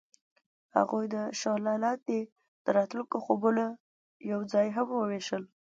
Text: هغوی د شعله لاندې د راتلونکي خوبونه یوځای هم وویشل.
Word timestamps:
هغوی 0.75 1.05
د 1.15 1.15
شعله 1.39 1.73
لاندې 1.83 2.19
د 2.65 2.67
راتلونکي 2.77 3.17
خوبونه 3.25 3.65
یوځای 4.31 4.67
هم 4.75 4.87
وویشل. 4.93 5.43